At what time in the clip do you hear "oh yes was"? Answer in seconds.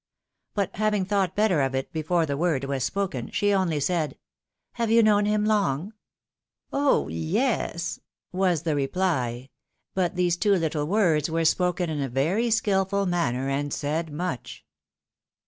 6.73-8.63